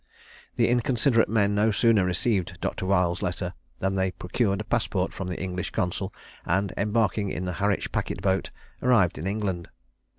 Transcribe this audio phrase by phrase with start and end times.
[0.55, 2.87] The inconsiderate men no sooner received Dr.
[2.87, 6.11] Weil's letter than they procured a passport from the English consul,
[6.43, 8.49] and, embarking in the Harwich packet boat,
[8.81, 9.67] arrived in England.